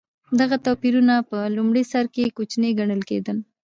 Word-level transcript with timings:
دغه 0.39 0.55
توپیرونه 0.65 1.15
په 1.29 1.37
لومړي 1.55 1.83
سر 1.91 2.05
کې 2.15 2.33
کوچني 2.37 2.69
ګڼل 2.79 3.01
کېدل. 3.09 3.37